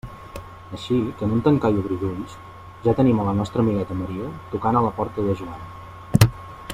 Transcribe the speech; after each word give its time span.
Així 0.77 0.95
que, 1.19 1.27
en 1.27 1.35
un 1.35 1.43
tancar 1.47 1.71
i 1.75 1.77
obrir 1.81 1.97
d'ulls, 2.03 2.33
ja 2.87 2.95
tenim 3.01 3.21
a 3.21 3.27
la 3.29 3.37
nostra 3.43 3.65
amigueta 3.67 3.99
Maria 4.03 4.33
tocant 4.55 4.81
a 4.81 4.85
la 4.89 4.95
porta 5.01 5.27
de 5.31 5.41
Joan. 5.43 6.37